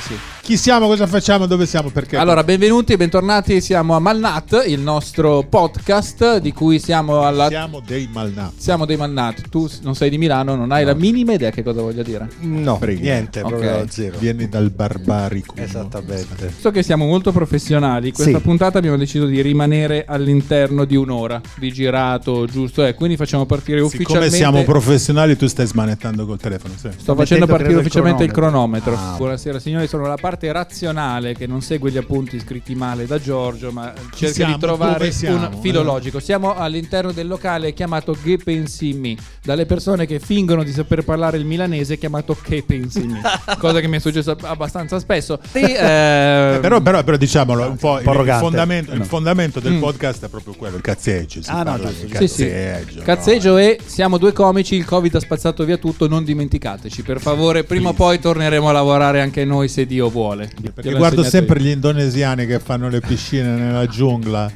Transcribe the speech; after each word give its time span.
sì, 0.00 0.14
sì. 0.14 0.37
Chi 0.48 0.56
siamo, 0.56 0.86
cosa 0.86 1.06
facciamo, 1.06 1.44
dove 1.44 1.66
siamo, 1.66 1.90
perché? 1.90 2.16
Allora, 2.16 2.42
benvenuti 2.42 2.94
e 2.94 2.96
bentornati. 2.96 3.60
Siamo 3.60 3.94
a 3.94 3.98
Malnat, 3.98 4.64
il 4.66 4.80
nostro 4.80 5.44
podcast 5.46 6.38
di 6.38 6.54
cui 6.54 6.78
siamo 6.78 7.20
alla. 7.26 7.48
Siamo 7.48 7.82
dei 7.86 8.08
malnati. 8.10 8.54
Siamo 8.56 8.86
dei 8.86 8.96
Malnat. 8.96 9.50
Tu 9.50 9.68
non 9.82 9.94
sei 9.94 10.08
di 10.08 10.16
Milano, 10.16 10.54
non 10.56 10.72
hai 10.72 10.86
la 10.86 10.94
minima 10.94 11.34
idea 11.34 11.50
che 11.50 11.62
cosa 11.62 11.82
voglia 11.82 12.02
dire. 12.02 12.30
No, 12.40 12.78
Frega. 12.78 12.98
niente, 12.98 13.42
Ok. 13.42 13.46
proprio 13.48 13.84
zero. 13.90 14.16
Vieni 14.18 14.48
dal 14.48 14.70
barbarico. 14.70 15.54
Esattamente. 15.54 16.50
So 16.58 16.70
che 16.70 16.82
siamo 16.82 17.04
molto 17.04 17.30
professionali. 17.30 18.10
Questa 18.10 18.38
Sì. 18.38 18.42
puntata 18.42 18.78
abbiamo 18.78 18.96
deciso 18.96 19.26
di 19.26 19.42
rimanere 19.42 20.06
all'interno 20.08 20.86
di 20.86 20.96
un'ora 20.96 21.42
di 21.58 21.70
girato, 21.70 22.46
giusto? 22.46 22.86
E 22.86 22.94
quindi 22.94 23.16
facciamo 23.18 23.44
partire 23.44 23.80
Siccome 23.80 23.94
ufficialmente. 23.96 24.34
siamo 24.34 24.64
professionali, 24.64 25.36
tu 25.36 25.46
stai 25.46 25.66
smanettando 25.66 26.24
col 26.24 26.38
telefono. 26.38 26.72
Sì. 26.80 26.88
Sto 26.96 27.14
facendo 27.14 27.44
partire 27.44 27.72
il 27.72 27.78
ufficialmente 27.80 28.24
il 28.24 28.30
cronometro. 28.32 28.92
cronometro. 28.94 29.14
Ah. 29.14 29.16
Buonasera 29.18 29.58
signori, 29.58 29.86
sono 29.86 30.06
la 30.06 30.16
parte 30.16 30.36
razionale 30.46 31.34
che 31.34 31.46
non 31.46 31.60
segue 31.60 31.90
gli 31.90 31.96
appunti 31.96 32.38
scritti 32.38 32.74
male 32.74 33.06
da 33.06 33.18
Giorgio, 33.20 33.70
ma 33.72 33.92
cerca 34.14 34.34
siamo? 34.34 34.54
di 34.54 34.60
trovare 34.60 35.10
siamo? 35.10 35.48
un 35.48 35.60
filo 35.60 35.80
Eh. 35.80 35.84
logico. 35.84 36.20
Siamo 36.20 36.54
all'interno 36.54 37.12
del 37.12 37.26
locale 37.26 37.72
chiamato 37.72 38.12
Che 38.22 38.38
pensi 38.42 38.92
me, 38.94 39.16
dalle 39.42 39.66
persone 39.66 40.06
che 40.06 40.18
fingono 40.20 40.62
di 40.62 40.72
saper 40.72 41.02
parlare 41.04 41.36
il 41.38 41.44
milanese 41.44 41.98
chiamato 41.98 42.36
Che 42.40 42.62
pensi 42.66 43.06
me, 43.06 43.20
cosa 43.58 43.80
che 43.80 43.88
mi 43.88 43.96
è 43.96 44.00
successo 44.00 44.36
abbastanza 44.42 44.98
spesso. 45.00 45.38
E, 45.52 45.60
eh, 45.60 46.54
Eh, 46.54 46.58
però, 46.60 46.80
però, 46.80 47.02
però 47.02 47.16
diciamolo, 47.16 47.68
un 47.68 47.76
po', 47.76 48.00
po' 48.02 48.22
il, 48.22 48.36
fondamento, 48.38 48.92
il 48.92 48.98
No. 48.98 49.04
fondamento 49.04 49.60
del 49.60 49.72
Mm. 49.72 49.80
podcast 49.80 50.24
è 50.24 50.28
proprio 50.28 50.54
quello, 50.54 50.76
il 50.76 50.82
cazzeggio. 50.82 51.42
Si 51.42 51.50
Ah, 51.50 51.62
no, 51.62 51.76
giusto, 51.78 52.06
giusto. 52.06 52.18
Sì, 52.18 52.28
sì. 52.28 52.44
cazzeggio. 52.44 53.02
Cazzeggio 53.02 53.56
e 53.56 53.78
siamo 53.84 54.18
due 54.18 54.32
comici, 54.32 54.74
il 54.76 54.84
Covid 54.84 55.14
ha 55.14 55.20
spazzato 55.20 55.64
via 55.64 55.76
tutto, 55.78 56.06
non 56.08 56.24
dimenticateci, 56.24 57.02
per 57.02 57.20
favore, 57.20 57.64
prima 57.64 57.90
o 57.90 57.92
poi 57.92 58.18
torneremo 58.18 58.68
a 58.68 58.72
lavorare 58.72 59.20
anche 59.20 59.44
noi 59.44 59.68
se 59.68 59.86
Dio 59.86 60.08
vuole. 60.10 60.17
Perché 60.26 60.88
Gliel'ho 60.88 60.98
guardo 60.98 61.22
sempre 61.22 61.58
io. 61.58 61.64
gli 61.66 61.70
indonesiani 61.70 62.46
che 62.46 62.58
fanno 62.58 62.88
le 62.88 63.00
piscine 63.00 63.48
nella 63.56 63.86
giungla. 63.86 64.50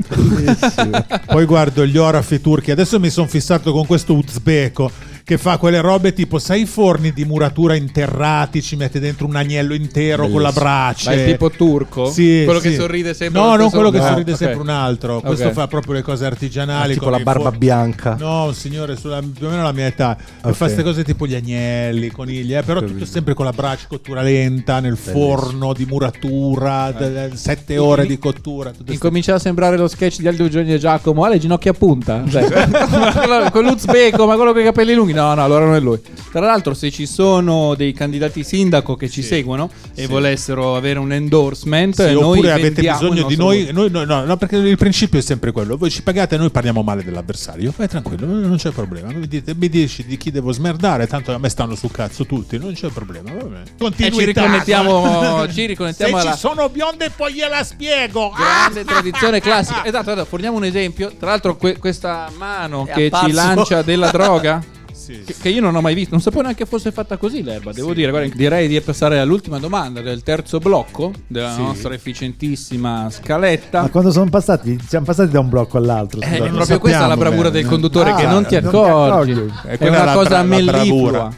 Poi 1.27 1.45
guardo 1.45 1.87
gli 1.87 1.97
orafi 1.97 2.41
turchi. 2.41 2.71
Adesso 2.71 2.99
mi 2.99 3.11
sono 3.11 3.27
fissato 3.27 3.73
con 3.73 3.87
questo 3.87 4.15
uzbeko 4.15 4.91
che 5.25 5.39
fa 5.39 5.57
quelle 5.57 5.81
robe 5.81 6.13
tipo, 6.13 6.39
sai 6.39 6.63
i 6.63 6.67
forni 6.67 7.13
di 7.13 7.25
muratura 7.25 7.75
interrati, 7.75 8.61
ci 8.63 8.77
mette 8.77 8.99
dentro 9.01 9.27
un 9.27 9.37
agnello 9.37 9.75
intero 9.75 10.29
con 10.29 10.43
la 10.43 10.53
brace. 10.53 11.11
Ma 11.11 11.17
è 11.17 11.25
tipo 11.27 11.51
turco? 11.51 12.11
Sì, 12.11 12.43
quello 12.45 12.61
sì. 12.61 12.71
che 12.71 12.75
sorride 12.77 13.15
sempre 13.15 13.41
No, 13.41 13.55
non 13.57 13.71
quello 13.71 13.91
che 13.91 13.99
No, 13.99 14.07
sorride 14.07 14.33
ok. 14.33 14.37
sempre 14.39 14.61
un 14.61 14.69
altro. 14.69 15.21
Questo 15.21 15.47
Ok. 15.49 15.53
fa 15.53 15.67
proprio 15.69 15.95
le 15.95 16.03
cose 16.03 16.27
artigianali. 16.27 16.91
Ah, 16.91 16.93
tipo 16.95 17.05
con 17.05 17.13
la 17.13 17.21
barba 17.21 17.51
for- 17.51 17.59
bianca. 17.59 18.17
No, 18.19 18.45
un 18.47 18.55
signore 18.55 18.97
sulla, 18.97 19.21
più 19.21 19.47
o 19.47 19.51
meno 19.51 19.63
la 19.63 19.73
mia 19.73 19.87
età. 19.87 20.17
E 20.17 20.49
Ok. 20.49 20.53
Fa 20.55 20.65
queste 20.65 20.83
cose 20.83 21.05
tipo 21.05 21.27
gli 21.27 21.35
agnelli, 21.35 22.11
conigli, 22.11 22.55
eh, 22.55 22.63
però 22.63 22.81
tutto 22.83 23.05
sempre 23.05 23.35
con 23.35 23.45
la 23.45 23.53
brace 23.53 23.87
cottura 23.89 24.23
lenta, 24.23 24.81
nel 24.81 24.97
forno 24.97 25.73
di 25.73 25.85
muratura, 25.87 26.91
d- 26.91 27.33
sette 27.35 27.79
ore 27.79 28.07
di 28.07 28.19
cottura. 28.19 28.73
Incomincia 28.87 29.35
a 29.35 29.39
sembrare 29.39 29.77
lo 29.77 29.87
sketch 29.89 30.19
di 30.19 30.29
Aldo 30.29 30.49
Giovanni 30.49 30.75
e 30.75 30.79
Giacomo. 30.79 31.25
Ha 31.25 31.29
le 31.29 31.39
ginocchia 31.39 31.71
a 31.71 31.75
punta. 31.75 32.23
Cioè, 32.29 32.49
con 33.53 33.65
l'Uzbeko, 33.65 34.27
ma 34.27 34.35
quello 34.37 34.53
con 34.53 34.61
i 34.61 34.65
capelli 34.65 34.95
lunghi. 34.95 35.12
No, 35.13 35.35
no, 35.35 35.45
allora 35.45 35.65
non 35.67 35.75
è 35.75 35.81
lui. 35.81 36.01
Tra 36.31 36.41
l'altro, 36.41 36.73
se 36.75 36.91
ci 36.91 37.07
sono 37.07 37.75
dei 37.75 37.93
candidati 37.93 38.43
sindaco 38.43 38.97
che 38.97 39.09
ci 39.09 39.23
seguono 39.23 39.71
e 39.95 40.07
volessero 40.07 40.77
avere 40.77 40.99
un 40.99 41.13
endorsement, 41.13 41.95
Sì, 41.95 42.13
noi 42.15 42.23
oppure 42.39 42.53
avete 42.53 42.81
bisogno 42.81 43.25
di 43.25 43.37
noi, 43.37 43.69
noi- 43.73 43.91
no, 43.91 44.05
no, 44.05 44.25
no, 44.25 44.37
perché 44.37 44.57
il 44.57 44.77
principio 44.77 45.19
è 45.19 45.23
sempre 45.23 45.53
quello. 45.53 45.77
Voi 45.77 45.91
ci 45.91 46.03
pagate 46.03 46.35
e 46.37 46.39
noi 46.39 46.51
parliamo 46.51 46.83
male 46.83 47.05
dell'avversario. 47.05 47.73
Vai 47.77 47.89
tranquillo, 47.89 48.27
non 48.27 48.57
c'è 48.57 48.71
problema. 48.71 49.13
Mi, 49.13 49.27
dite, 49.29 49.55
mi 49.55 49.69
dici 49.69 50.05
di 50.07 50.17
chi 50.17 50.31
devo 50.31 50.53
smerdare, 50.53 51.07
tanto 51.07 51.33
a 51.33 51.39
me 51.39 51.49
stanno 51.49 51.75
sul 51.75 51.91
cazzo 51.91 52.25
tutti, 52.25 52.59
non 52.59 52.73
c'è 52.73 52.89
problema. 52.89 53.31
Va 53.33 53.45
bene. 53.45 53.63
E 53.97 54.11
ci 54.13 54.25
riconnettiamo, 54.25 55.47
ci 55.49 55.53
Se 55.55 55.67
riconnettiamo 55.67 56.21
ci 56.21 56.27
alla 56.27 56.37
sono 56.37 56.69
bionde 56.71 57.11
poi 57.15 57.35
gliela 57.35 57.63
spiego. 57.63 58.33
grande 58.35 58.85
tradizione 58.89 59.41
classica. 59.41 59.85
Esatto, 59.85 60.11
esatto, 60.11 60.25
forniamo 60.27 60.57
un 60.57 60.65
esempio. 60.65 61.13
Tra 61.19 61.29
l'altro, 61.31 61.57
que- 61.57 61.77
questa 61.79 62.31
mano 62.37 62.87
È 62.87 62.93
che 62.93 63.11
ci 63.13 63.33
lancia 63.33 63.83
della 63.83 64.11
droga. 64.11 64.63
Sì, 65.03 65.23
Che, 65.25 65.35
che 65.41 65.49
io 65.49 65.61
non 65.61 65.75
ho 65.75 65.81
mai 65.81 65.95
visto, 65.95 66.11
non 66.13 66.21
sapevo 66.21 66.43
neanche 66.43 66.65
fosse 66.65 66.93
fatta 66.93 67.17
così 67.17 67.43
l'erba. 67.43 67.73
Devo 67.73 67.93
dire, 67.93 68.11
guarda, 68.11 68.33
direi 68.35 68.69
di 68.69 68.81
passare 68.81 69.19
all'ultima 69.19 69.59
domanda 69.59 70.01
del 70.01 70.23
terzo 70.23 70.59
blocco 70.61 71.13
della 71.27 71.55
Sì. 71.55 71.61
nostra 71.61 71.93
efficientissima 71.95 73.09
scaletta. 73.11 73.83
Ma 73.83 73.89
quando 73.89 74.13
sono 74.13 74.31
passati, 74.31 74.79
siamo 74.87 75.05
passati 75.05 75.31
da 75.33 75.41
un 75.41 75.49
blocco 75.49 75.77
all'altro. 75.79 76.21
Eh, 76.21 76.27
è 76.39 76.49
proprio 76.51 76.79
questa 76.79 77.07
la 77.07 77.17
bravura 77.17 77.51
bene. 77.51 77.61
del 77.63 77.67
conduttore 77.71 78.11
Ah, 78.11 78.15
che 78.15 78.27
non 78.27 78.45
ti 78.47 78.55
non 78.61 78.63
ti 78.63 78.67
accorgi. 78.69 79.33
accorgi. 79.33 79.53
È 79.67 79.77
Quella 79.79 80.03
una 80.03 80.13
cosa 80.13 80.29
bra- 80.29 80.43
melliflua. 80.45 81.35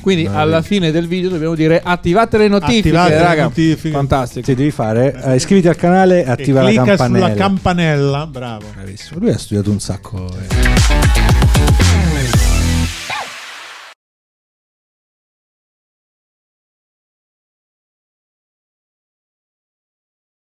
Quindi 0.00 0.26
alla 0.26 0.62
fine 0.62 0.90
del 0.90 1.06
video 1.06 1.28
dobbiamo 1.28 1.54
dire 1.54 1.80
attivate 1.84 2.38
le 2.38 2.48
notifiche, 2.48 2.88
Attivate 2.96 3.10
le 3.14 3.22
raga. 3.22 3.42
notifiche. 3.44 3.90
Fantastico. 3.90 4.44
Sì, 4.46 4.54
devi 4.54 4.70
fare. 4.70 5.20
eh, 5.24 5.34
iscriviti 5.34 5.68
al 5.68 5.76
canale 5.76 6.24
e 6.24 6.26
E 6.26 6.30
attiva 6.30 6.62
la 6.62 6.68
clicca 6.68 6.84
campanella. 6.84 7.26
sulla 7.26 7.36
campanella. 7.36 8.26
Bravo. 8.26 8.64
Bravissimo. 8.74 9.20
Lui 9.20 9.30
ha 9.30 9.38
studiato 9.38 9.70
un 9.70 9.80
sacco. 9.80 10.26
eh. 10.28 10.97